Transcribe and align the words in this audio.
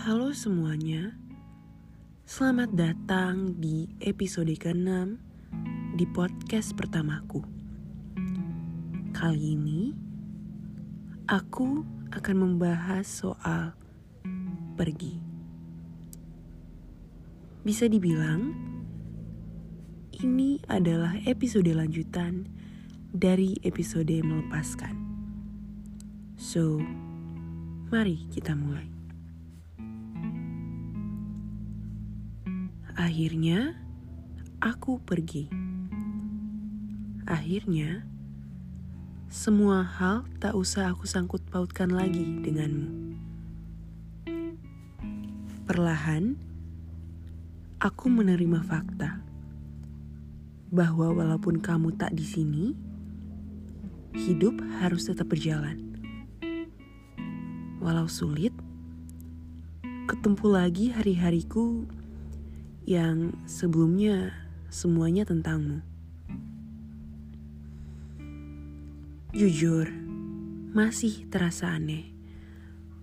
Halo 0.00 0.32
semuanya, 0.32 1.12
selamat 2.24 2.72
datang 2.72 3.52
di 3.60 3.84
episode 4.00 4.48
ke-6 4.48 5.20
di 5.92 6.08
podcast 6.08 6.72
pertamaku. 6.72 7.44
Kali 9.12 9.60
ini, 9.60 9.92
aku 11.28 11.84
akan 12.16 12.36
membahas 12.40 13.04
soal 13.04 13.76
pergi. 14.80 15.20
Bisa 17.60 17.84
dibilang, 17.84 18.56
ini 20.16 20.64
adalah 20.64 21.12
episode 21.28 21.76
lanjutan 21.76 22.48
dari 23.12 23.52
episode 23.68 24.16
melepaskan. 24.24 24.96
So, 26.40 26.80
mari 27.92 28.24
kita 28.32 28.56
mulai. 28.56 28.99
Akhirnya, 32.98 33.78
aku 34.58 34.98
pergi. 34.98 35.46
Akhirnya, 37.22 38.02
semua 39.30 39.86
hal 39.86 40.26
tak 40.42 40.58
usah 40.58 40.90
aku 40.90 41.06
sangkut 41.06 41.38
pautkan 41.54 41.94
lagi 41.94 42.42
denganmu. 42.42 43.14
Perlahan, 45.70 46.34
aku 47.78 48.10
menerima 48.10 48.58
fakta 48.66 49.22
bahwa 50.74 51.14
walaupun 51.14 51.62
kamu 51.62 51.94
tak 51.94 52.10
di 52.10 52.26
sini, 52.26 52.64
hidup 54.18 54.58
harus 54.82 55.06
tetap 55.06 55.30
berjalan. 55.30 55.78
Walau 57.78 58.10
sulit, 58.10 58.50
ketemu 60.10 60.46
lagi 60.50 60.90
hari-hariku 60.90 61.86
yang 62.84 63.36
sebelumnya 63.44 64.32
semuanya 64.70 65.26
tentangmu. 65.26 65.82
Jujur, 69.30 69.86
masih 70.74 71.26
terasa 71.30 71.74
aneh 71.74 72.10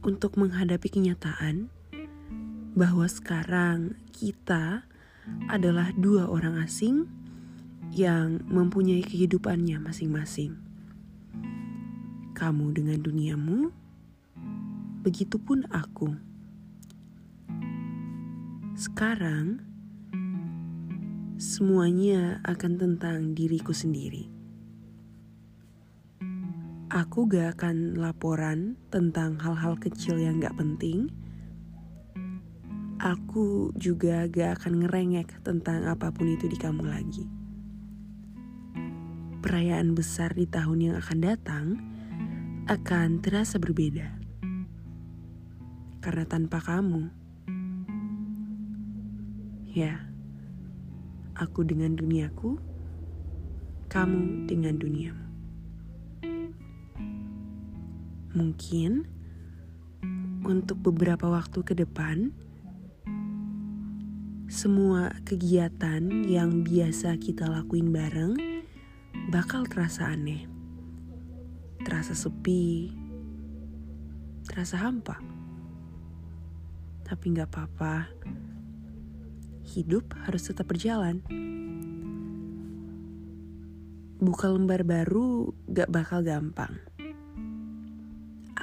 untuk 0.00 0.36
menghadapi 0.40 0.88
kenyataan 0.88 1.68
bahwa 2.76 3.04
sekarang 3.08 3.96
kita 4.12 4.84
adalah 5.48 5.92
dua 5.96 6.28
orang 6.28 6.60
asing 6.60 7.08
yang 7.90 8.40
mempunyai 8.46 9.02
kehidupannya 9.02 9.82
masing-masing. 9.82 10.56
Kamu 12.36 12.72
dengan 12.72 13.02
duniamu, 13.02 13.74
begitupun 15.02 15.66
aku. 15.72 16.29
Sekarang, 18.80 19.60
semuanya 21.36 22.40
akan 22.48 22.80
tentang 22.80 23.36
diriku 23.36 23.76
sendiri. 23.76 24.32
Aku 26.88 27.28
gak 27.28 27.60
akan 27.60 28.00
laporan 28.00 28.80
tentang 28.88 29.36
hal-hal 29.36 29.76
kecil 29.76 30.16
yang 30.16 30.40
gak 30.40 30.56
penting. 30.56 31.12
Aku 32.96 33.68
juga 33.76 34.24
gak 34.32 34.64
akan 34.64 34.88
ngerengek 34.88 35.44
tentang 35.44 35.84
apa 35.84 36.08
pun 36.08 36.32
itu 36.32 36.48
di 36.48 36.56
kamu 36.56 36.80
lagi. 36.80 37.28
Perayaan 39.44 39.92
besar 39.92 40.32
di 40.32 40.48
tahun 40.48 40.88
yang 40.88 40.96
akan 40.96 41.18
datang 41.20 41.66
akan 42.64 43.20
terasa 43.20 43.60
berbeda. 43.60 44.08
Karena 46.00 46.24
tanpa 46.24 46.64
kamu, 46.64 47.19
ya, 49.70 50.02
aku 51.38 51.62
dengan 51.62 51.94
duniaku, 51.94 52.58
kamu 53.86 54.50
dengan 54.50 54.74
duniamu. 54.74 55.26
Mungkin 58.34 59.06
untuk 60.42 60.78
beberapa 60.82 61.30
waktu 61.30 61.62
ke 61.62 61.74
depan, 61.78 62.34
semua 64.50 65.14
kegiatan 65.22 66.02
yang 66.26 66.66
biasa 66.66 67.14
kita 67.22 67.46
lakuin 67.46 67.94
bareng 67.94 68.34
bakal 69.30 69.62
terasa 69.70 70.10
aneh, 70.10 70.50
terasa 71.86 72.18
sepi, 72.18 72.90
terasa 74.50 74.82
hampa. 74.82 75.22
Tapi 77.06 77.24
nggak 77.30 77.50
apa-apa, 77.50 78.10
hidup 79.70 80.10
harus 80.26 80.50
tetap 80.50 80.66
berjalan. 80.66 81.22
Buka 84.20 84.50
lembar 84.50 84.82
baru 84.82 85.54
gak 85.70 85.88
bakal 85.88 86.20
gampang 86.26 86.76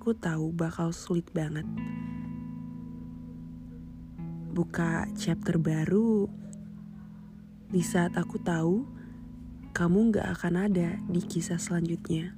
aku 0.00 0.16
tahu 0.16 0.48
bakal 0.56 0.96
sulit 0.96 1.28
banget. 1.28 1.68
Buka 4.48 5.04
chapter 5.12 5.60
baru 5.60 6.24
di 7.68 7.84
saat 7.84 8.16
aku 8.16 8.40
tahu 8.40 8.88
kamu 9.76 10.16
gak 10.16 10.40
akan 10.40 10.72
ada 10.72 10.96
di 11.04 11.20
kisah 11.20 11.60
selanjutnya. 11.60 12.32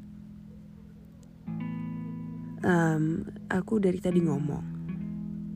Um, 2.66 3.30
aku 3.46 3.78
dari 3.78 4.02
tadi 4.02 4.18
ngomong, 4.18 4.66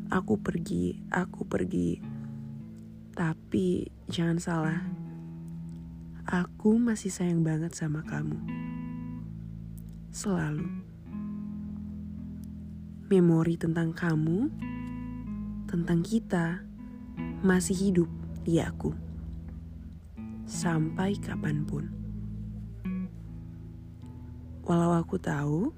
aku 0.07 0.39
pergi, 0.39 1.11
aku 1.11 1.43
pergi. 1.43 2.16
Tapi 3.17 3.89
jangan 4.13 4.37
salah, 4.37 4.85
aku 6.29 6.77
masih 6.77 7.09
sayang 7.09 7.41
banget 7.41 7.73
sama 7.73 8.05
kamu. 8.05 8.37
Selalu 10.13 10.69
memori 13.09 13.57
tentang 13.57 13.97
kamu, 13.97 14.53
tentang 15.65 16.05
kita, 16.05 16.61
masih 17.41 17.89
hidup 17.89 18.11
di 18.45 18.61
aku. 18.61 18.93
Sampai 20.45 21.17
kapan 21.17 21.65
pun. 21.65 21.89
Walau 24.69 24.93
aku 24.93 25.17
tahu, 25.17 25.73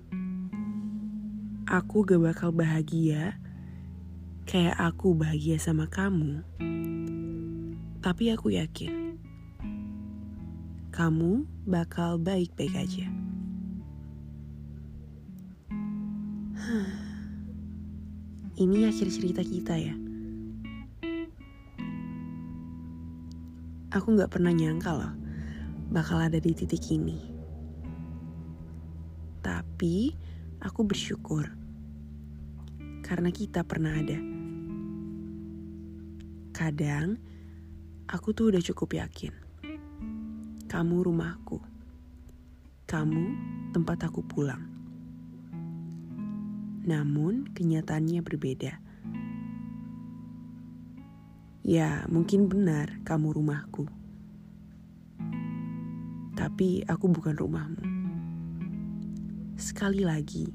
aku 1.70 1.96
gak 2.02 2.18
bakal 2.18 2.50
bahagia 2.50 3.38
kayak 4.42 4.74
aku 4.74 5.14
bahagia 5.14 5.54
sama 5.62 5.86
kamu. 5.86 6.42
Tapi 8.08 8.32
aku 8.32 8.56
yakin, 8.56 9.20
kamu 10.88 11.44
bakal 11.68 12.16
baik-baik 12.16 12.72
aja. 12.72 13.04
Ini 18.64 18.88
akhir 18.88 19.12
cerita 19.12 19.44
kita 19.44 19.76
ya. 19.76 19.92
Aku 23.92 24.16
gak 24.16 24.32
pernah 24.32 24.56
nyangka 24.56 24.96
loh 24.96 25.12
bakal 25.92 26.16
ada 26.16 26.40
di 26.40 26.56
titik 26.56 26.88
ini. 26.88 27.20
Tapi 29.44 30.16
aku 30.64 30.80
bersyukur 30.80 31.44
karena 33.04 33.28
kita 33.28 33.68
pernah 33.68 34.00
ada. 34.00 34.16
Kadang 36.56 37.36
aku 38.08 38.32
tuh 38.32 38.48
udah 38.48 38.62
cukup 38.64 38.96
yakin. 39.04 39.36
Kamu 40.64 41.04
rumahku. 41.04 41.60
Kamu 42.88 43.24
tempat 43.76 44.08
aku 44.08 44.24
pulang. 44.24 44.64
Namun 46.88 47.52
kenyataannya 47.52 48.24
berbeda. 48.24 48.80
Ya, 51.68 52.08
mungkin 52.08 52.48
benar 52.48 52.96
kamu 53.04 53.36
rumahku. 53.36 53.84
Tapi 56.32 56.88
aku 56.88 57.12
bukan 57.12 57.36
rumahmu. 57.36 57.84
Sekali 59.60 60.00
lagi, 60.00 60.48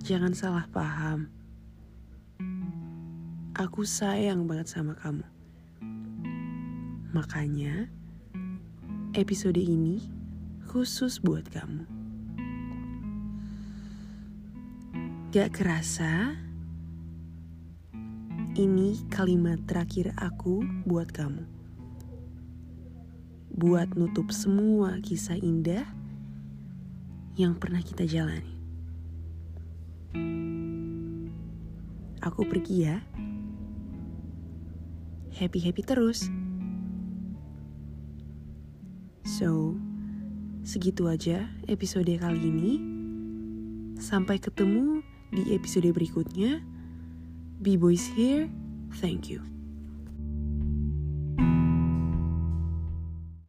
jangan 0.00 0.32
salah 0.32 0.64
paham. 0.72 1.28
Aku 3.52 3.84
sayang 3.84 4.48
banget 4.48 4.72
sama 4.72 4.96
kamu. 4.96 5.35
Makanya, 7.16 7.88
episode 9.16 9.56
ini 9.56 10.04
khusus 10.68 11.16
buat 11.16 11.48
kamu. 11.48 11.88
Gak 15.32 15.56
kerasa, 15.56 16.36
ini 18.60 19.00
kalimat 19.08 19.64
terakhir 19.64 20.12
aku 20.20 20.60
buat 20.84 21.08
kamu. 21.08 21.40
Buat 23.56 23.96
nutup 23.96 24.28
semua 24.28 25.00
kisah 25.00 25.40
indah 25.40 25.88
yang 27.40 27.56
pernah 27.56 27.80
kita 27.80 28.04
jalani. 28.04 28.52
Aku 32.20 32.44
pergi 32.44 32.76
ya. 32.84 33.00
Happy-happy 35.32 35.80
terus. 35.80 36.28
So, 39.26 39.74
segitu 40.62 41.10
aja 41.10 41.50
episode 41.66 42.14
kali 42.14 42.38
ini. 42.46 42.74
Sampai 43.98 44.38
ketemu 44.38 45.02
di 45.34 45.50
episode 45.50 45.90
berikutnya. 45.90 46.62
B-Boys 47.58 48.06
here. 48.14 48.46
Thank 49.02 49.26
you. 49.26 49.55